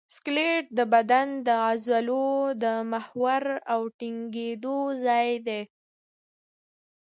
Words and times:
سکلیټ 0.15 0.65
د 0.77 0.79
بدن 0.93 1.27
د 1.47 1.47
عضلو 1.67 2.29
د 2.63 2.65
محور 2.91 3.43
او 3.73 3.81
ټینګېدو 3.99 4.77
ځای 5.03 5.29
دی. 5.47 5.61